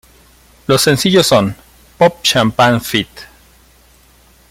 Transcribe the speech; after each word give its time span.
Los 0.65 0.81
sencillos 0.81 1.27
son 1.27 1.55
""Pop 1.99 2.21
Champagne 2.23 2.79
feat. 2.79 3.07